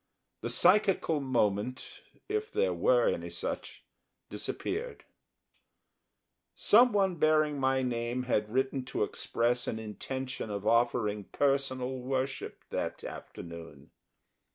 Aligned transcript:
The 0.41 0.49
psychical 0.49 1.19
moment, 1.19 2.01
if 2.27 2.51
there 2.51 2.73
were 2.73 3.07
any 3.07 3.29
such, 3.29 3.83
disappeared. 4.29 5.03
Someone 6.55 7.17
bearing 7.17 7.59
my 7.59 7.83
name 7.83 8.23
had 8.23 8.51
written 8.51 8.83
to 8.85 9.03
express 9.03 9.67
an 9.67 9.77
intention 9.77 10.49
of 10.49 10.65
offering 10.65 11.25
personal 11.25 11.99
worship 11.99 12.63
that 12.71 13.03
afternoon. 13.03 13.91